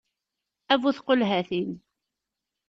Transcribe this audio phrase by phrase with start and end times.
[0.71, 1.71] D bu tqulhatin!